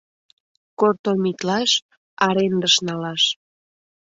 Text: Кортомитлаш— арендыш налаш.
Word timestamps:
Кортомитлаш— 0.79 1.71
арендыш 2.27 2.75
налаш. 2.87 3.23